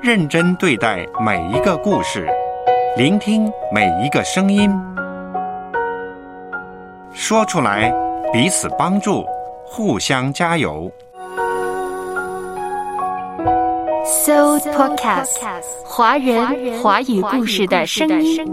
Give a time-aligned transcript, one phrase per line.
[0.00, 2.28] 认真对待每一个故事，
[2.96, 4.70] 聆听每一个声音，
[7.12, 7.92] 说出来，
[8.32, 9.24] 彼此帮助，
[9.64, 10.90] 互相加油。
[14.04, 15.36] So Podcast，
[15.84, 18.46] 华人华语故事的声音。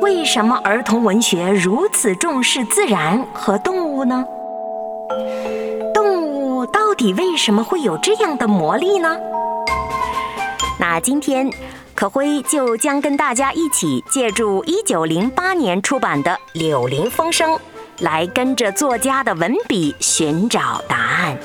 [0.00, 4.24] 为什么儿童文学如此重视自然和动物呢？
[6.98, 9.16] 底为什么会有这样的魔力呢？
[10.80, 11.48] 那今天，
[11.94, 17.52] 可辉就将跟大家一起借助一九零八年出版的《柳林风声》，
[18.00, 21.38] 来跟着作家的文笔寻找答案。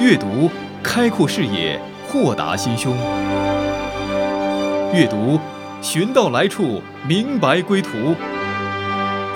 [0.00, 0.50] 阅读
[0.82, 2.92] 开阔视野，豁达心胸。
[4.92, 5.38] 阅读
[5.80, 8.16] 寻到来处，明白归途。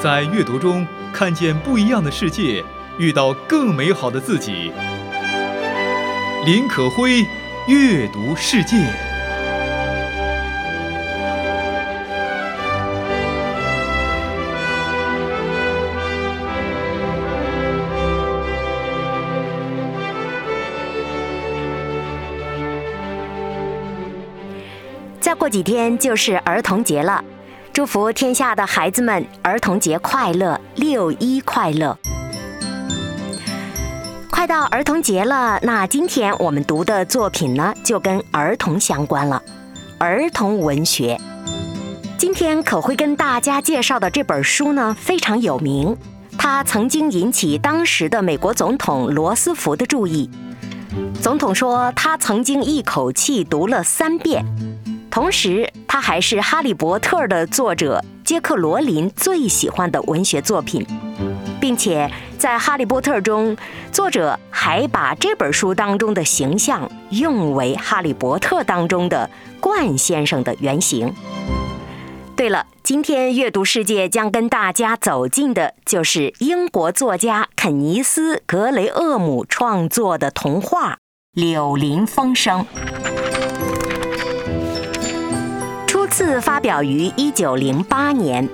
[0.02, 2.62] 在阅读中看见不一样的世界，
[2.98, 4.70] 遇到更美好的自己。
[6.44, 7.26] 林可辉，
[7.66, 8.76] 阅读世界。
[25.18, 27.24] 再过几天就是儿童节了，
[27.76, 31.94] 祝福天下的孩子们儿童节快乐，六一快乐！
[34.30, 39.42] 快到儿童节了，那今天我们读的作品呢，就跟儿童相关了，
[39.98, 41.20] 儿童文学。
[42.16, 45.94] 今天可会跟大家介绍的这本书呢，非常有名，
[46.38, 50.30] 它曾经引起当时的美国总统罗斯福的注意。
[51.20, 54.46] 总统说，他曾经一口气读了三遍。
[55.16, 60.86] 同时，它还是《哈利波特》的作者杰克·罗琳最喜欢的文学作品，
[61.58, 63.56] 并且在《哈利波特》中，
[63.90, 71.14] 作者还把这本书当中的形象用为《哈利波特》当中的冠先生的原型。
[72.36, 80.92] 对了，今天阅读世界将跟大家走进的就是英国作家肯尼斯·格雷厄姆创作的童话
[81.32, 82.66] 《柳林风声》。
[86.26, 88.48] 自发表于一九零八年，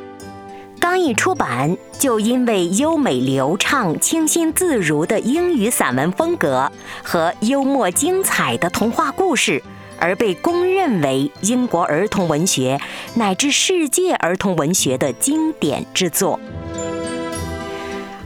[0.79, 6.71] 刚一出版就因为优美流畅、清新自如的英语散文风格
[7.03, 9.63] 和幽默精彩的童话故事，
[9.99, 12.79] 而被公认为英国儿童文学
[13.15, 16.39] 乃至世界儿童文学的经典之作。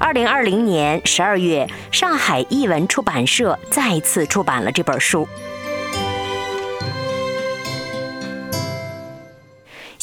[0.01, 5.29] 二零二零年十二月，上海译文出版社再次出版了这本书。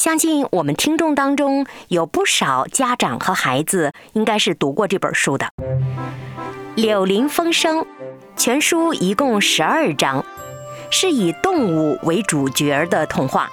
[0.04, 5.46] 相信我们听众当中有不少家长和孩子，应该是读过这本书的
[6.74, 7.78] 《柳林风声》。
[8.36, 10.22] 全书一共十二章，
[10.90, 13.48] 是以动物为主角的童话，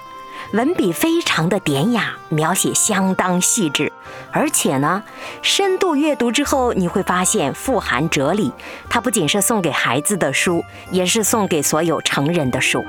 [0.52, 3.90] 文笔非常的典雅，描写相当细致，
[4.30, 5.02] 而且呢，
[5.40, 8.52] 深度阅读之后你会发现富含哲理。
[8.90, 12.84] 它不仅是送给孩子的书，也是送给所有成人的书。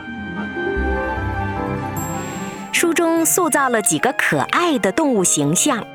[2.74, 5.86] 书中塑造了几个可爱的动物形象，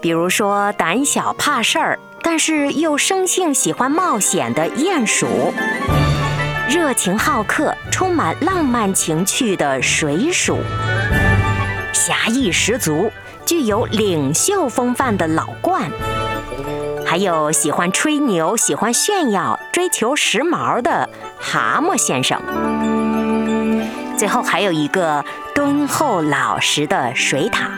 [0.00, 5.26] 比如说胆小怕事儿，但是又生性喜欢冒险的鼹鼠；
[6.68, 10.54] 热情好客、充满浪漫情趣的水鼠；
[11.92, 13.10] 侠义十足、
[13.44, 15.82] 具有领袖风范的老鹳；
[17.04, 22.40] 还有喜欢吹牛、喜欢炫耀、追求时髦的蛤蟆先生。
[24.16, 27.68] 最后还有一个敦厚老实的水獭，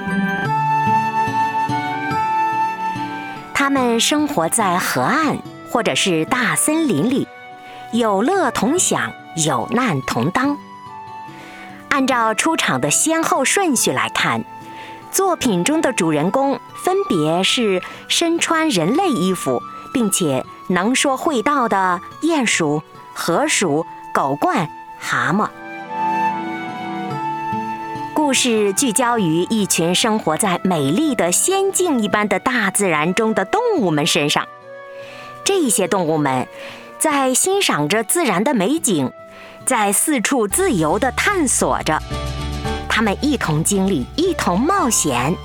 [3.54, 5.38] 他们生活在河岸
[5.70, 7.26] 或者是大森林里，
[7.92, 9.12] 有乐同享，
[9.46, 10.56] 有难同当。
[11.88, 14.44] 按照出场的先后顺序来看，
[15.10, 19.62] 作品中的主人公分别是身穿人类衣服
[19.94, 22.82] 并且能说会道的鼹鼠、
[23.14, 24.68] 河鼠、狗獾、
[25.00, 25.48] 蛤蟆。
[28.16, 34.48] 故事聚焦于一群生活在美丽的仙境一般的大自然中的动物们身上。
[35.44, 36.48] 这些动物们
[36.98, 39.12] 在欣赏着自然的美景，
[39.66, 42.00] 在四处自由地探索着。
[42.88, 45.36] 他们一同经历，一同冒险，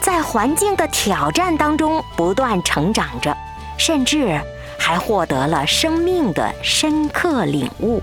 [0.00, 3.36] 在环境的挑战当中不断成长着，
[3.78, 4.40] 甚至
[4.76, 8.02] 还获得了生命的深刻领悟。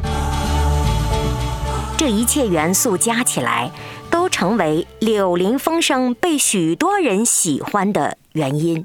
[1.98, 3.70] 这一切元素加起来。
[4.34, 8.84] 成为《柳林风声》被许多人喜欢的原因。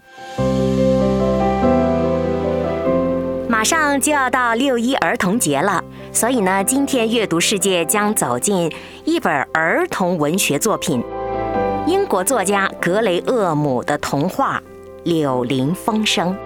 [3.48, 8.70] 马上就要到六一儿童节了，所以呢，今天阅读世界将走进
[9.06, 11.02] 一本儿童文学作品——
[11.88, 14.62] 英国作家格雷厄姆的童话
[15.10, 16.36] 《柳林风声》。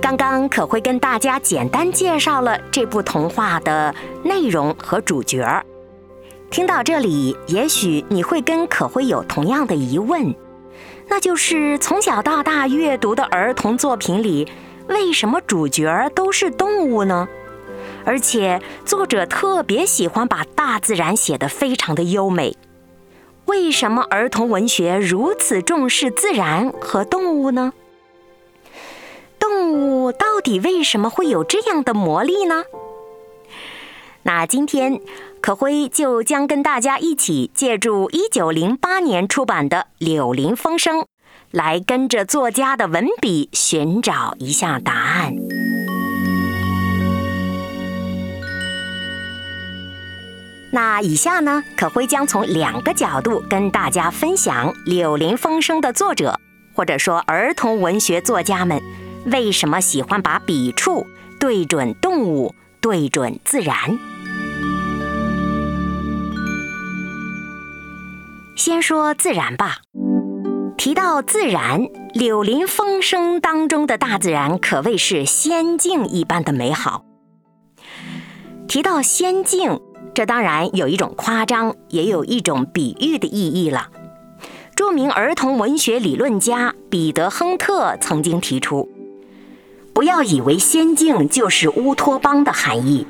[0.00, 3.92] 刚刚可会跟大家简单介绍了这部童话的
[4.22, 5.44] 内容和主角。
[6.50, 10.34] 听到这里，也许你会跟可会有同样的疑问，
[11.06, 14.48] 那就是从小到大阅读的儿童作品里，
[14.88, 17.28] 为什么主角都是动物呢？
[18.04, 22.56] 而且作者特别喜欢把大自然写得非常的优美，
[23.44, 27.74] 为什么儿童文学如此重视自然和动物呢？
[29.38, 32.64] 动物到底为什么会有这样的魔力呢？
[34.22, 35.00] 那今天
[35.40, 40.98] 可辉就将跟大家一起借助一九零八年出版的《柳林风声》，
[41.50, 45.34] 来跟着作家的文笔寻找一下答案。
[50.70, 56.38] 那以下呢，可辉将从两个角度跟大家分享《柳林风声》的作者，
[56.74, 58.80] 或者说儿童文学作家们。
[59.26, 61.06] 为什么喜欢把笔触
[61.40, 63.98] 对准动物，对准自然？
[68.58, 69.76] 先说自然吧。
[70.76, 71.82] 提到自然，
[72.12, 77.04] 《柳林风声》当中的大自然可谓是仙境一般的美好。
[78.66, 79.78] 提到仙境，
[80.12, 83.90] 这当然有一种夸张，也有一种比喻的意义了。
[84.74, 88.90] 著名儿童文学理论家彼得·亨特曾经提出。
[89.94, 93.06] 不要以为仙境就是乌托邦的含义，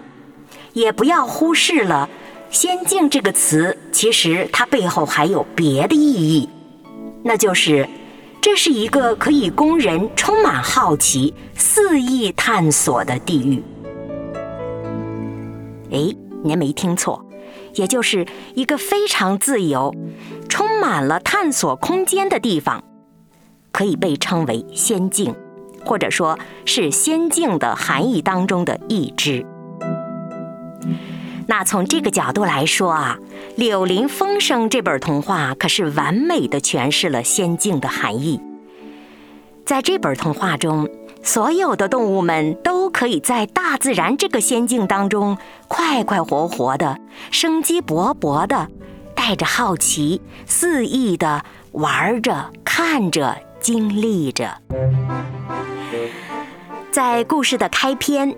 [0.74, 2.10] 也不要忽视了
[2.50, 6.48] “仙境”这个词，其实它背后还有别的意义，
[7.22, 7.88] 那就是
[8.40, 13.62] 这是一个可以供人充满好奇、肆意探索的地狱。
[15.90, 17.24] 哎，您没听错，
[17.74, 19.94] 也就是一个非常自由、
[20.48, 22.82] 充满了探索空间的地方，
[23.72, 25.34] 可以被称为仙境。
[25.84, 29.46] 或者说是仙境的含义当中的一支。
[31.50, 33.18] 那从这个角度来说啊，
[33.56, 38.38] 《柳林风声》这本童话可是完美的诠释了仙境的含义。
[39.64, 40.86] 在这本童话中，
[41.22, 46.98] 所有的动物们都可以在大自然这个仙境当中快快活活的、
[47.30, 48.68] 生机勃勃的，
[49.14, 51.42] 带着好奇、肆意的
[51.72, 54.60] 玩着、看着、经历着。
[56.92, 58.34] 在故事的开篇，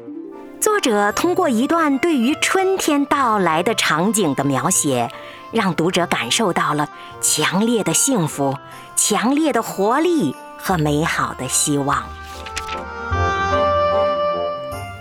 [0.61, 5.11] 作者通过一段对于春天到来的场景的描写，
[5.51, 6.87] 让读者感受到了
[7.23, 8.59] 强烈的幸福、
[8.95, 12.05] 强烈的活力和美好的希望。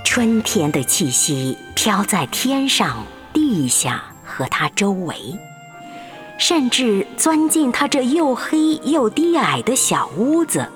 [0.05, 5.37] 春天的气息飘在天上、地下和它周围，
[6.37, 10.71] 甚至钻进它这又黑又低矮的小屋子。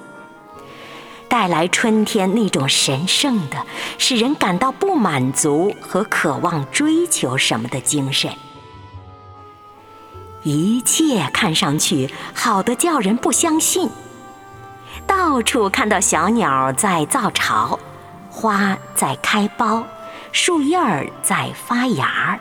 [1.33, 3.65] 带来春天那种神圣的、
[3.97, 8.31] 使人感到不满足和渴望追求什么的精神。
[10.44, 13.89] 一切看上去好的叫人不相信。
[15.07, 17.80] 到处看到小鸟在造巢，
[18.30, 19.83] 花在开苞，
[20.31, 22.40] 树叶儿在发芽儿。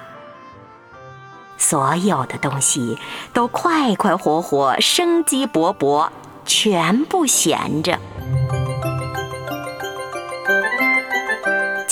[1.57, 2.99] 所有的东西
[3.33, 6.11] 都快快活活、生机勃勃，
[6.45, 7.99] 全部闲着。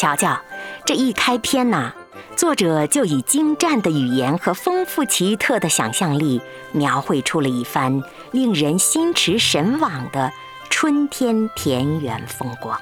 [0.00, 0.40] 瞧瞧，
[0.86, 1.92] 这一开篇呐，
[2.34, 6.40] 作者就以精湛的语言和丰富奇特的想象力，
[6.72, 10.32] 描绘出了一番令人心驰神往的
[10.70, 12.80] 春天田园风光，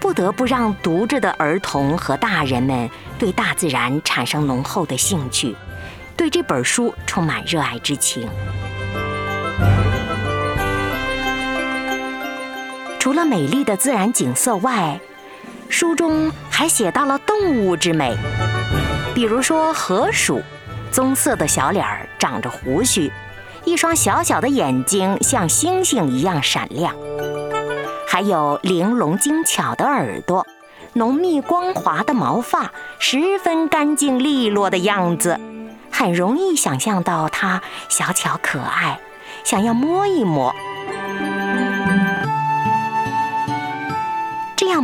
[0.00, 5.54] 不得不让读着的儿童和大人们对大自然产生浓厚的兴趣，
[6.16, 8.28] 对这本书充满热爱之情。
[12.98, 14.98] 除了美丽的自然景色外，
[15.68, 18.16] 书中还写到了动物之美，
[19.14, 20.40] 比如说河鼠，
[20.90, 23.10] 棕色的小脸儿长着胡须，
[23.64, 26.94] 一双小小的眼睛像星星一样闪亮，
[28.08, 30.46] 还有玲珑精巧的耳朵，
[30.92, 35.40] 浓密光滑的毛发，十分干净利落的样子，
[35.90, 39.00] 很容易想象到它小巧可爱，
[39.42, 40.54] 想要摸一摸。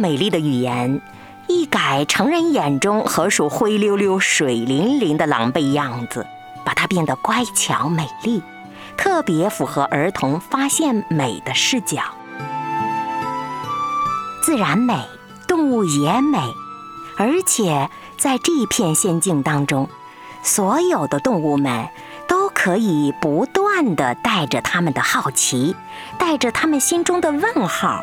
[0.00, 1.02] 美丽的语言，
[1.46, 6.26] 一改成人眼中河鼠灰溜溜、水灵灵的狼狈样子，
[6.64, 8.42] 把它变得乖巧美丽，
[8.96, 12.00] 特别符合儿童发现美的视角。
[14.42, 14.94] 自然美，
[15.46, 16.38] 动物也美，
[17.18, 19.86] 而且在这片仙境当中，
[20.42, 21.90] 所有的动物们
[22.26, 25.76] 都可以不断的带着他们的好奇，
[26.18, 28.00] 带着他们心中的问号，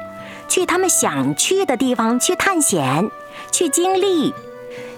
[0.48, 3.12] 去他们想去的地方去探险，
[3.52, 4.34] 去经历，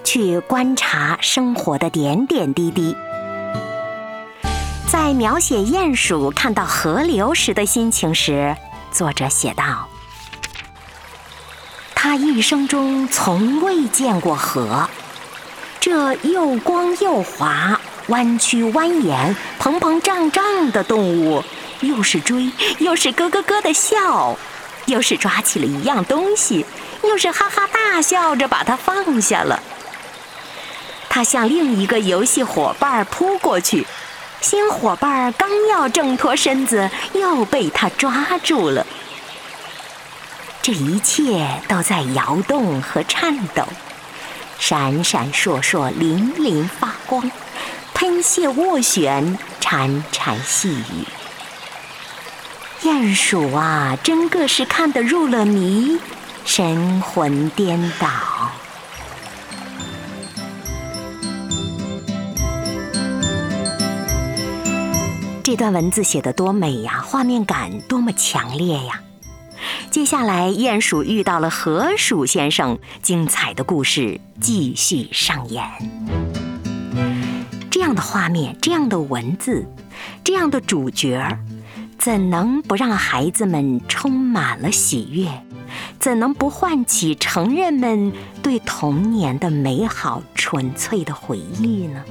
[0.03, 2.95] 去观察生活的点点滴滴。
[4.91, 8.55] 在描写鼹鼠看到河流时的心情时，
[8.91, 9.87] 作者写道
[11.93, 14.89] ：“他一生中从未见过河，
[15.79, 21.43] 这又光又滑、弯曲蜿蜒、膨膨胀胀的动物，
[21.81, 24.35] 又是追，又是咯咯咯的笑，
[24.89, 26.65] 又是抓起了一样东西，
[27.03, 29.61] 又是哈哈大笑着把它放下了。
[31.09, 33.87] 他向另一个游戏伙伴扑过去。”
[34.41, 38.87] 新伙伴刚要挣脱身子，又被他抓住了。
[40.61, 43.65] 这一切都在摇动和颤抖，
[44.57, 47.29] 闪闪烁烁，粼粼发光，
[47.93, 51.05] 喷泻斡旋，潺潺细语。
[52.81, 55.97] 鼹鼠啊，真个是看得入了迷，
[56.45, 58.07] 神魂颠倒。
[65.43, 69.01] 这段文字写得多美呀，画面感多么强烈呀！
[69.91, 75.63] 接下来，鼹鼠遇到了河鼠先生，精彩的故事继续上演。
[77.69, 79.65] 这样的画面，这样的文字，
[80.23, 81.39] 这样的主角儿，
[81.99, 85.27] 怎能不让孩子们充满了喜悦？
[85.99, 92.01] 怎能不唤起成人们对童年的美好纯粹的回忆呢？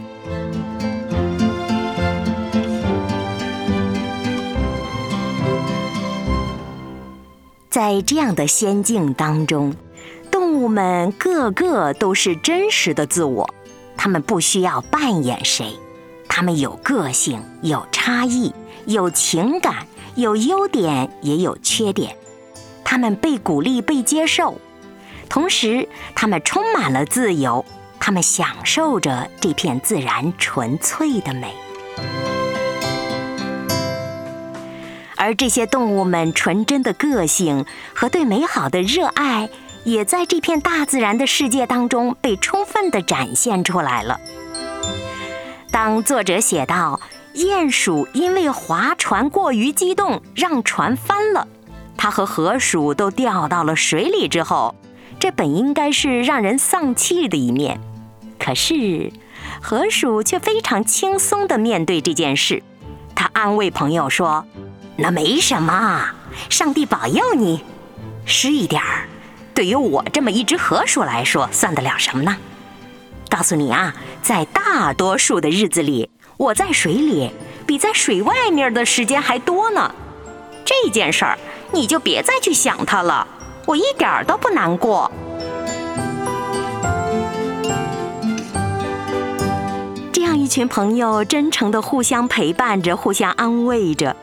[7.71, 9.75] 在这样的仙境当中，
[10.30, 13.49] 动物们个个都是真实的自我，
[13.97, 15.75] 它们不需要扮演谁，
[16.28, 18.52] 它们有个性，有差异，
[18.88, 22.16] 有情感，有优点也有缺点，
[22.83, 24.59] 它们被鼓励、被接受，
[25.28, 27.62] 同时它们充满了自由，
[28.00, 31.54] 它们享受着这片自然纯粹的美。
[35.16, 39.50] 而这些动物们纯真的个性和对美好的热爱，
[39.85, 44.18] 也在这片大自然的世界当中被充分的展现出来了。
[45.71, 46.99] 当作者写到
[47.38, 51.47] 鼹鼠因为划船过于激动，让船翻了，
[51.97, 54.75] 它和河鼠都掉到了水里之后，
[55.21, 57.80] 这本应该是让人丧气的一面。
[58.40, 59.12] 可是，
[59.62, 62.61] 河鼠却非常轻松地面对这件事，
[63.14, 64.45] 他安慰朋友说。
[65.00, 66.09] 那没什么，
[66.50, 67.62] 上帝保佑你，
[68.26, 69.07] 湿一点儿，
[69.54, 72.37] 对于我这么一只河鼠来说，算得了什么呢？
[73.28, 77.28] 告诉你啊，在大多数的日子里，我在水里
[77.66, 79.92] 比在水外面的时间还多呢。
[80.64, 81.37] 这件事儿，
[81.73, 83.26] 你就别再去想它了，
[83.66, 85.11] 我一点儿都不难过。
[90.12, 94.14] 这样一群朋友，真诚的互相陪伴着，互相安慰着。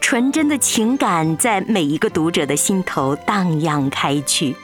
[0.00, 4.56] 纯真的情感在每一个读者的心头荡漾开去。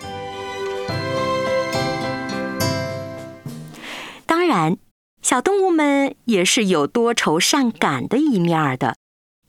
[4.25, 4.79] 当然，
[5.23, 8.97] 小动物们也是有多愁善感的一面的。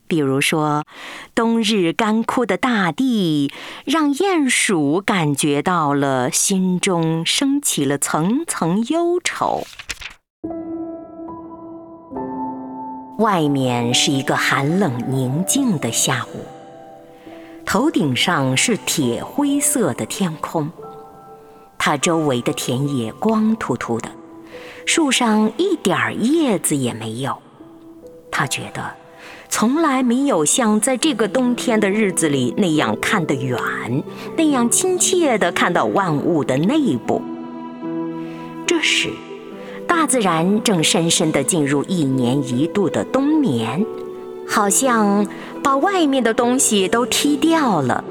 [0.07, 0.83] 比如说，
[1.33, 3.51] 冬日干枯的大地，
[3.83, 9.63] 让鼹鼠感觉到了心中升起了层层忧愁。
[13.17, 16.45] 外面是一个寒冷宁静的下午，
[17.65, 20.69] 头顶上是铁灰色的天空，
[21.79, 24.11] 它周围的田野光秃秃的，
[24.85, 27.37] 树上一点叶子也没有。
[28.31, 28.93] 他觉得，
[29.49, 33.57] 从来没有像在这个冬天的日子里那样看得远，
[34.35, 37.21] 那样亲切地看到万物的内部。
[38.65, 39.09] 这时。
[39.85, 43.85] 大自然正深深地进入一年一度的冬眠，
[44.47, 45.27] 好像
[45.61, 48.03] 把外面的东西都踢掉了。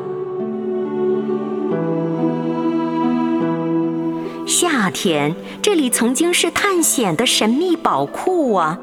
[4.82, 8.76] 那天这里曾经是探险的神秘宝库啊，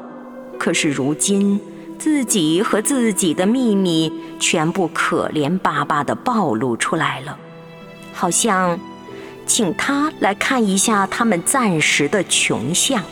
[0.58, 1.60] 可是如今
[1.98, 7.36] 自己和自己的秘密全部可怜巴巴地暴露出来了，
[8.14, 8.80] 好像。
[9.44, 13.02] 请他来看一下他们暂时的穷相。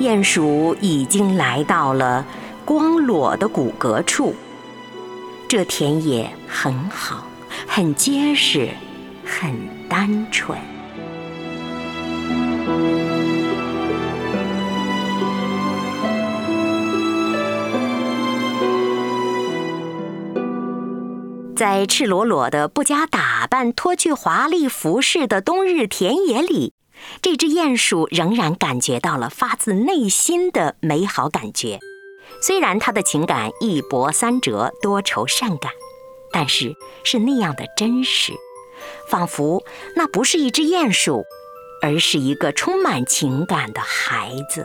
[0.00, 2.26] 鼹鼠已经来到了
[2.64, 4.34] 光裸的骨骼处。
[5.46, 7.26] 这田野很好，
[7.68, 8.70] 很结实，
[9.24, 9.54] 很
[9.86, 10.58] 单纯。
[21.54, 26.74] 在赤裸裸的、不加打扮、脱去华丽服饰的冬日田野里，
[27.20, 31.78] 这只鼹鼠仍然感觉到了发自内心的美好感觉。
[32.40, 35.70] 虽然它的情感一波三折、多愁善感，
[36.32, 38.32] 但是是那样的真实，
[39.08, 39.62] 仿佛
[39.94, 41.22] 那不是一只鼹鼠，
[41.82, 44.64] 而是一个充满情感的孩子。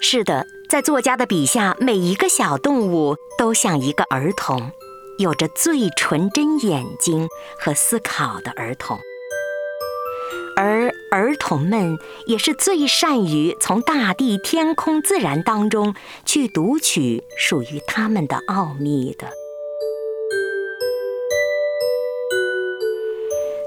[0.00, 0.46] 是的。
[0.68, 4.72] 在作家的笔下，每一个小动物都像一个儿童，
[5.18, 8.98] 有着最纯真眼睛和思考的儿童，
[10.56, 19.28] 而儿童们也是最善于从大地、天空、自然当中去读取属于他们的奥秘的。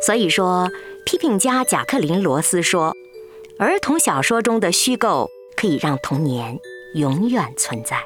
[0.05, 0.69] 所以说，
[1.05, 2.95] 批评家贾克林·罗斯说，
[3.57, 6.59] 儿童小说中的虚构可以让童年。
[6.93, 7.97] 永远存在，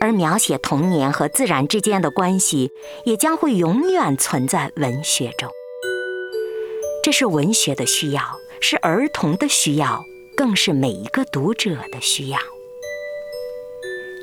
[0.00, 2.70] 而描写童年和自然之间的关系，
[3.04, 5.50] 也将会永远存在文学中。
[7.02, 8.22] 这是文学的需要，
[8.60, 10.04] 是儿童的需要，
[10.36, 12.38] 更是每一个读者的需要。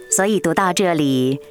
[0.10, 1.42] 所以读到这里，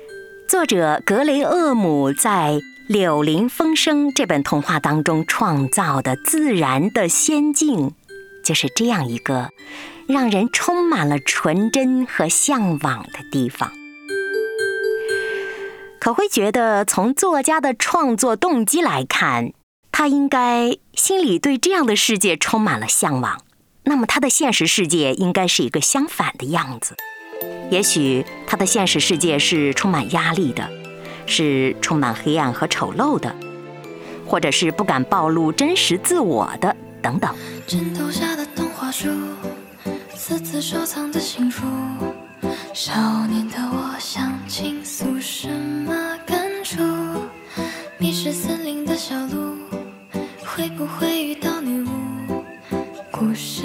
[0.49, 2.53] 作者格雷厄姆在
[2.91, 7.95] 《柳林风声》这本童话当中创造的自然的仙境，
[8.43, 9.51] 就是这样一个。
[10.09, 13.71] 让人充满了纯真和向往的地方，
[16.01, 19.53] 可会觉得从作家的创作动机来看，
[19.93, 23.45] 他应该心里对这样的世界充满了向往。
[23.85, 26.97] 那么他的现实世界应该是一个相反的样子。
[27.71, 30.69] 也许他的现实世界是充满压力的，
[31.27, 33.35] 是充满黑暗和丑陋的，
[34.27, 37.35] 或者是不敢暴露真实自我的等等。
[37.67, 39.09] 枕头下的童话书。
[40.15, 41.63] 私自收藏的情书，
[42.73, 42.93] 少
[43.27, 46.79] 年的我想倾诉什么感触？
[47.99, 49.57] 迷失森林的小路，
[50.45, 51.89] 会不会遇到女巫？
[53.11, 53.65] 故事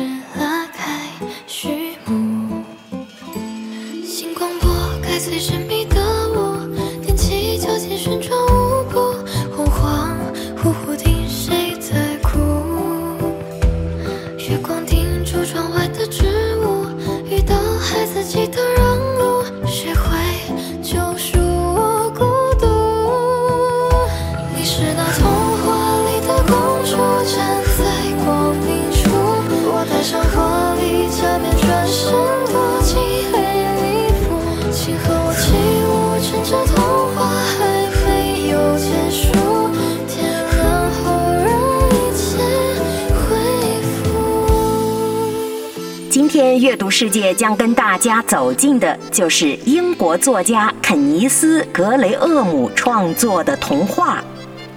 [46.58, 54.20] 阅读世界将跟大家走进的就是英国作家肯尼斯·格雷厄姆创作的童话《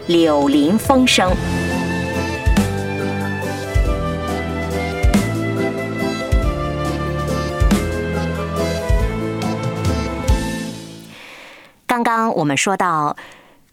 [0.06, 1.30] 柳林风声》。
[11.86, 13.16] 刚刚我们说到，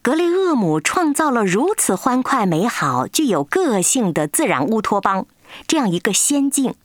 [0.02, 5.26] 格雷厄姆创造了如此欢快、美好、具有个性的自然乌托邦，
[5.68, 6.76] 这样一个仙境。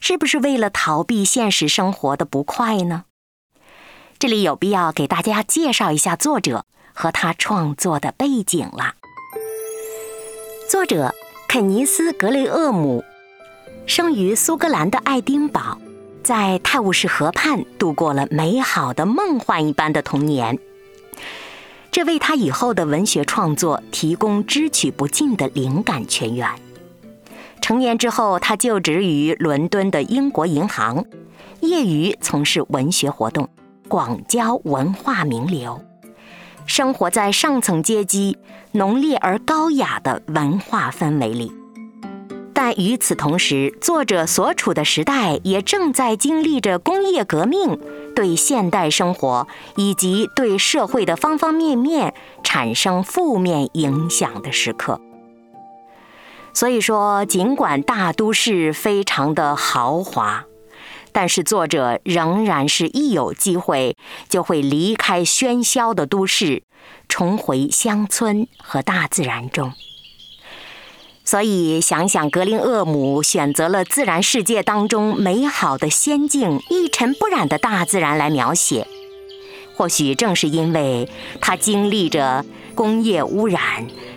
[0.00, 3.04] 是不是为了逃避现实生活的不快呢？
[4.18, 8.94] 这里有必要给大家介绍一下作者和他创作的背景了。
[10.68, 11.14] 作者
[11.48, 13.04] 肯尼斯·格雷厄姆
[13.86, 15.78] 生于苏格兰的爱丁堡，
[16.22, 20.58] 在泰晤士河畔度过了美好的梦幻一般的童年，
[21.90, 26.50] 这为他以后的文学创作提供支取不尽的灵感泉源。
[27.60, 31.04] 成年之后，他就职于伦敦的英国银行，
[31.60, 33.48] 业余从事文学活动，
[33.88, 35.80] 广交文化名流，
[36.66, 38.38] 生活在上层阶级
[38.72, 41.52] 浓烈而高雅的文化氛围里。
[42.54, 47.78] 但与此同时，作者所处的时代也正在经历着工业革命
[48.16, 55.00] 对现代生活以及对社会的方方面面产生负面影响的时刻。
[56.58, 60.44] 所以说，尽管大都市非常的豪华，
[61.12, 63.96] 但是作者仍然是一有机会
[64.28, 66.64] 就会离开喧嚣的都市，
[67.08, 69.72] 重回乡村和大自然中。
[71.24, 78.88] 所以，想想格林厄姆选择了自然世界当中美好的仙境、一尘不染的大自然来描写，
[79.76, 81.08] 或许正是因为
[81.40, 82.44] 他经历着
[82.78, 83.60] 工业污染、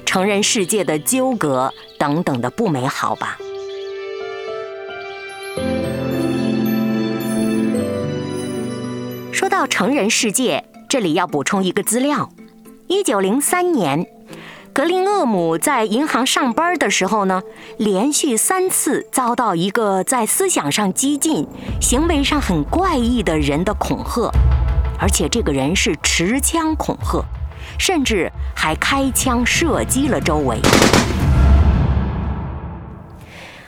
[0.05, 3.39] 成人世界的纠葛等等的不美好吧。
[9.31, 12.29] 说到成人世界，这里要补充一个资料：
[12.85, 14.05] 一九零三年，
[14.71, 17.41] 格林厄姆在银行上班的时候呢，
[17.79, 21.47] 连续三次遭到一个在思想上激进、
[21.81, 24.31] 行为上很怪异的人的恐吓。
[24.99, 27.25] 而且这个人是持枪恐吓，
[27.81, 30.59] 甚至还开枪射击了周围。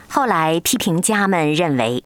[0.08, 2.04] 后来批评家们认为，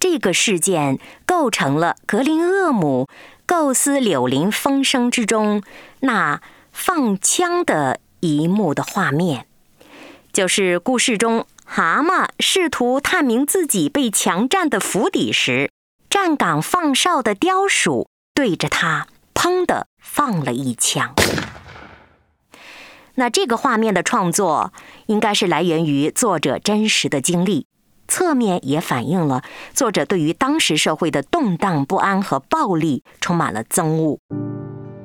[0.00, 3.06] 这个事件构成了格林厄姆
[3.46, 5.62] 构思《柳林风声》之中
[6.00, 6.40] 那
[6.72, 9.46] 放枪的一幕的画面，
[10.32, 15.70] 就是故事中蛤蟆试图探明自己被强占的府邸时，
[16.10, 18.08] 站岗放哨的雕鼠。
[18.34, 21.14] 对着他，砰的放了一枪。
[23.14, 24.72] 那这个画面的创作，
[25.06, 27.66] 应该是来源于作者真实的经历，
[28.06, 34.18] 侧面也反映了作者对于当时社会的动荡不安和暴力充满了憎恶。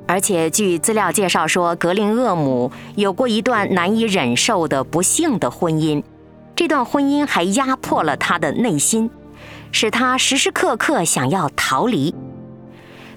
[0.06, 6.02] 而且据资料介绍说，格林厄姆有过一段难以忍受的不幸的婚姻，
[6.56, 9.08] 这段婚姻还压迫了他的内心，
[9.70, 12.12] 使他时时刻刻想要逃离。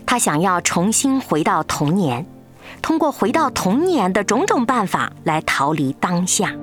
[0.05, 2.25] 他想要重新回到童年，
[2.81, 6.53] 通过回到童年的种种办法来逃离当下。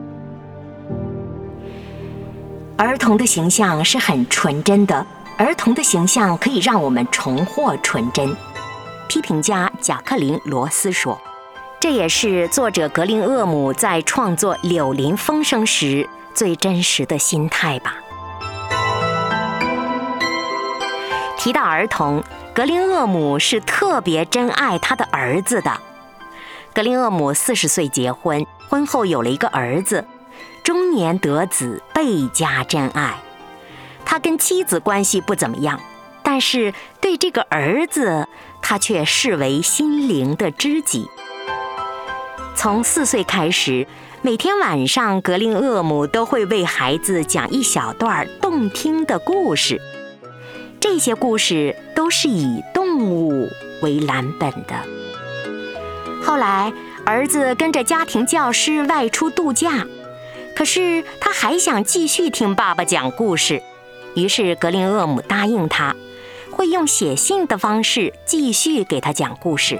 [2.77, 8.35] 儿童的形象是很纯真的，儿童的形象可以让我们重获纯真。
[9.09, 11.21] 批评家贾克林·罗斯说
[11.81, 17.97] ：“这也是作者格林厄姆在创作《柳林风声》时最真实的心态吧。”
[21.41, 22.23] 提到儿童。
[22.53, 25.81] 格林厄姆是特别珍爱他的儿子的。
[26.75, 30.05] 格林厄姆四十岁结婚，婚后有了一个儿子，
[30.63, 33.15] 中年得子，倍加珍爱。
[34.05, 35.81] 他跟妻子关系不怎么样，
[36.23, 38.29] 但是对这个儿子，
[38.61, 41.09] 他却视为心灵的知己。
[42.55, 43.87] 从四岁开始，
[44.21, 49.81] 每天晚上，格林厄姆都会为孩子讲一小段动听的故事。
[50.81, 53.49] 这些故事都是以动物
[53.83, 54.75] 为蓝本的。
[56.23, 56.73] 后来，
[57.05, 59.87] 儿子跟着家庭教师外出度假，
[60.57, 63.63] 可是他还想继续听爸爸讲故事，
[64.15, 65.95] 于是格林厄姆答应他，
[66.51, 69.79] 会用写信的方式继续给他讲故事。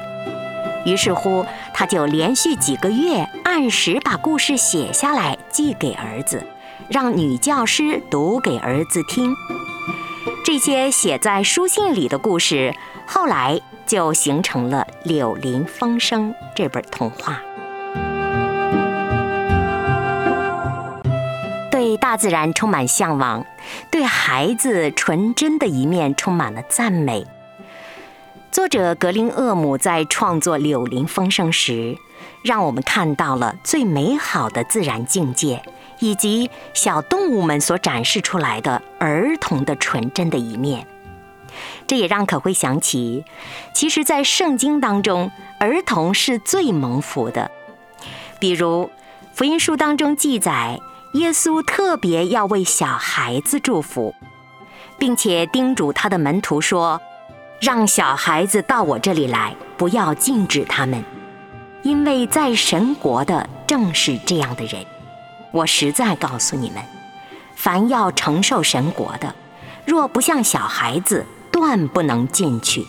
[0.87, 6.43] 于是乎，他就连续几个月按时把故事写下来寄给儿子，
[6.89, 9.35] 让女教师读给儿子听。
[10.43, 12.75] 这些写在书信里的故事，
[13.07, 17.41] 后来就形成了《柳林风声》这本童话。
[21.71, 23.45] 对大自然充满向往，
[23.91, 27.27] 对孩子纯真的一面充满了赞美。
[28.51, 31.97] 作者格林厄姆在创作《柳林风声》时，
[32.43, 35.63] 让我们看到了最美好的自然境界。
[36.01, 40.87] 以及小动物们所展示出来的儿童的纯真的一面，
[41.87, 43.25] 这也让可会想起，
[43.73, 47.51] 其实，在圣经当中，儿童是最蒙福的。
[48.39, 48.91] 比如，
[49.35, 50.81] 福音书当中记载，
[51.15, 54.15] 耶稣特别要为小孩子祝福，
[54.99, 57.01] 并且叮嘱他的门徒说
[57.61, 61.05] ：“让小孩子到我这里来，不要禁止他们，
[61.83, 64.87] 因为在神国的正是这样的人。”
[65.53, 66.83] 我实在告诉你们，
[67.57, 69.35] 凡要承受神国的，
[69.85, 72.87] 若不像小孩子，断不能进去。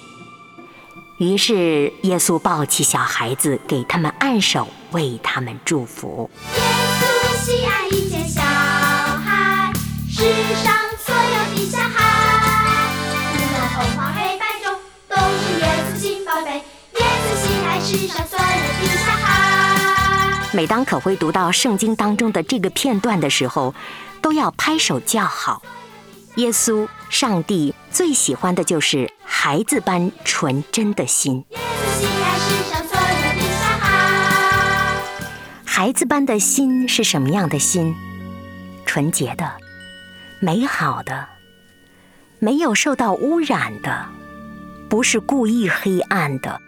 [1.17, 6.29] 于是耶稣抱起小孩子，给他们按手，为他们祝福。
[6.55, 9.71] 耶稣喜爱一切小孩，
[10.09, 10.23] 世
[10.63, 10.73] 上
[20.53, 23.73] 每当可会读到圣经当中的这个片段的时候，
[24.21, 25.61] 都要拍手叫好。
[26.35, 31.45] 耶稣，上帝最喜欢的就是孩子般纯真的心。
[35.63, 37.95] 孩子般的心是什么样的心？
[38.85, 39.53] 纯洁的，
[40.41, 41.27] 美好的，
[42.39, 44.05] 没有受到污染的，
[44.89, 46.59] 不是故意黑暗的。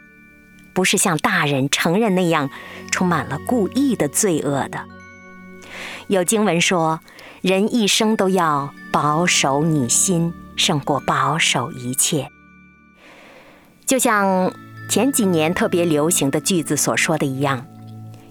[0.74, 2.50] 不是像大人成人那样
[2.92, 4.86] 充满了故意的罪恶的。
[6.08, 7.00] 有经文说，
[7.42, 12.30] 人一生都要保守你心，胜过保守一切。
[13.86, 14.54] 就像
[14.90, 17.66] 前几年特别流行的句子所说的一样，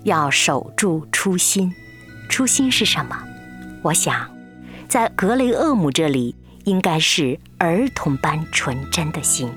[0.05, 1.73] 要守住初心。
[2.29, 3.17] 初心是什么？
[3.83, 4.31] 我想，
[4.89, 9.53] 在格雷厄姆这里，应该是儿童般纯真的心。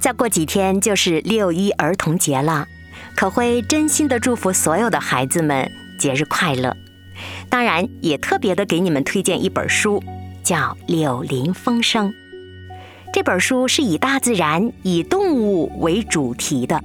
[0.00, 2.66] 再过几天就是六一儿童节了，
[3.16, 6.76] 可会真心的祝福所有的孩子们节日快乐。
[7.48, 10.02] 当然，也特别的给你们推荐一本书，
[10.44, 10.56] 叫
[10.86, 12.10] 《柳林风声》。
[13.12, 16.80] 这本书是以大自然、以动物为主题的，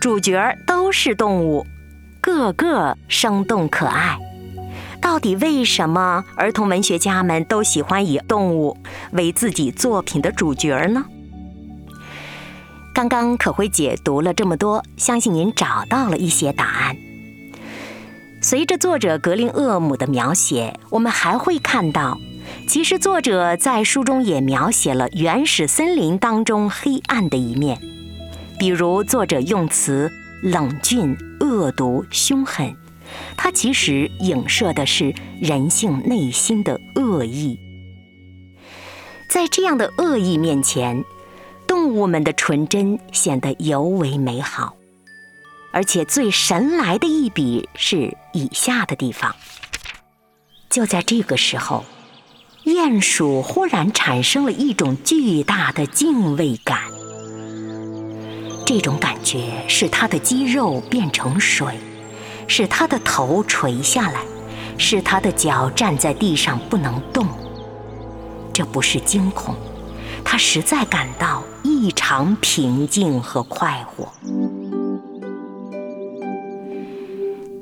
[0.00, 1.66] 主角都是动物，
[2.22, 4.16] 个个生动可爱。
[5.02, 8.76] 到底为什么儿童文学家们都喜欢以动物
[9.12, 11.04] 为自己作品的主角呢？
[12.98, 16.96] 刚刚可辉姐读了这么多，相信您找到了一些答案。
[18.42, 22.18] 随着作者格林厄姆的描写，我们还会看到，
[22.66, 27.78] 其实作者在书中也描写了原始森林当中黑暗的一面，
[28.58, 30.10] 比如作者用词
[30.42, 32.74] 冷峻、恶毒、凶狠，
[33.36, 37.60] 它其实影射的是人性内心的恶意。
[39.28, 41.04] 在这样的恶意面前，
[41.68, 44.74] 动物们的纯真显得尤为美好。
[45.70, 49.36] 而且最神来的一笔是以下的地方。
[50.70, 51.84] 就在这个时候，
[52.64, 56.80] 鼹鼠忽然产生了一种巨大的敬畏感。
[58.66, 61.78] 这种感觉使它的肌肉变成水，
[62.46, 64.20] 使它的头垂下来，
[64.76, 67.26] 使它的脚站在地上不能动。
[68.52, 69.54] 这不是惊恐，
[70.24, 74.12] 它实在感到异常平静和快活。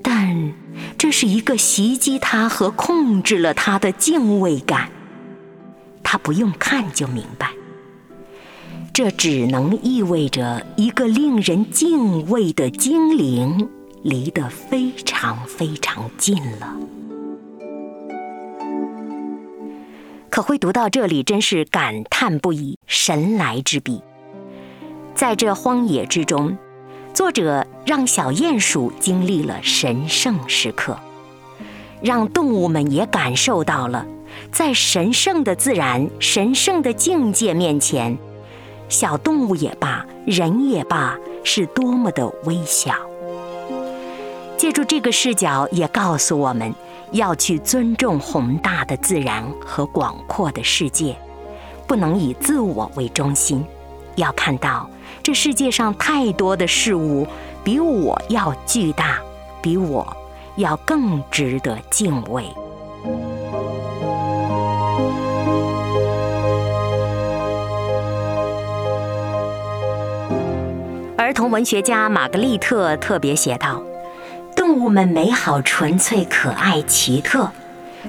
[0.03, 0.53] 但
[0.97, 4.89] 这是一个袭击他和控制了他的敬畏感，
[6.03, 7.51] 他不用看就明白，
[8.93, 13.69] 这只能意味着一个令人敬畏的精灵
[14.03, 16.77] 离得非常非常近了。
[20.37, 24.03] 可会读到这里，真是感叹不已，神来之笔，
[25.15, 26.59] 在这荒野之中。
[27.15, 30.95] 作者让小鼹鼠经历了神圣时刻，
[32.03, 34.05] 让动物们也感受到了，
[34.53, 38.19] 在神圣的自然、神圣的境界面前，
[38.91, 42.93] 小动物也罢，人也罢，是多么的微小。
[44.59, 46.75] 借助这个视角，也告诉我们
[47.13, 51.17] 要去尊重宏大的自然和广阔的世界，
[51.87, 53.65] 不能以自我为中心，
[54.17, 54.89] 要看到。
[55.23, 57.27] 这世界上太多的事物
[57.65, 59.19] 比我要巨大，
[59.61, 60.17] 比我
[60.57, 62.45] 要更值得敬畏。
[71.17, 73.83] 儿童文学家玛格丽特特别写道
[74.77, 77.51] ：“物们美好、纯粹、可爱、奇特，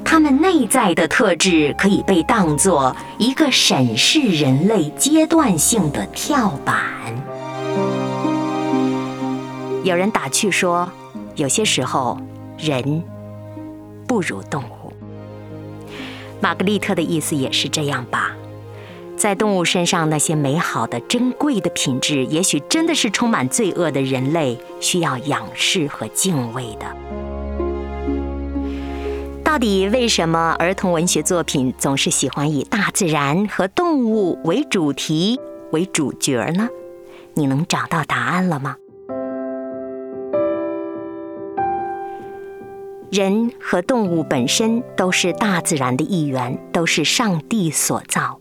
[0.03, 6.75] 它们内在的特质可以被当作一个审视人类阶段性的跳板。”
[9.83, 10.89] 有人打趣说，
[11.35, 12.19] 有些时候
[12.57, 13.01] 人
[14.05, 14.91] 不如动物。
[16.39, 18.36] 玛格丽特的意思也是这样吧？
[19.17, 26.95] 在动物身上那些美好的、珍贵的品质，也许真的是充满罪恶的人类需要仰视和敬畏的。
[29.43, 35.39] 到底为什么儿童文学作品总是喜欢以大自然和动物为主题、
[35.71, 36.69] 为主角呢？
[37.33, 38.75] 你能找到答案了吗？
[43.09, 48.39] 人和动物本身都是大自然的一员，都是上帝所造。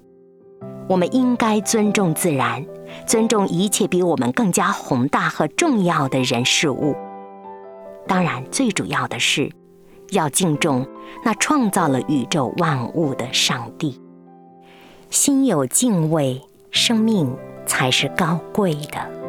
[0.89, 2.65] 我们应该尊重自然，
[3.07, 6.95] 尊重一切比我们更加宏大和重要的人事物。
[8.07, 9.51] 当然，最主要的是
[10.11, 10.87] 要敬重
[11.25, 14.01] 那创造了宇宙万物的上帝。
[15.11, 19.26] 心有敬畏，生命才是高贵的。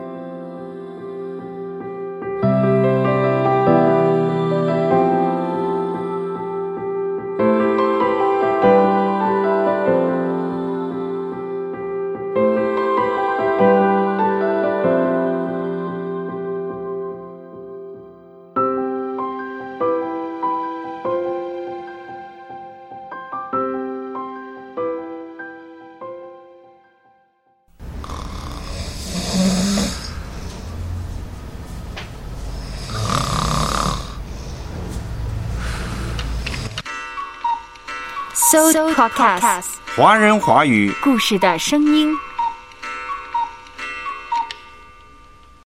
[38.98, 42.12] Podcast，华人华语故事的声音。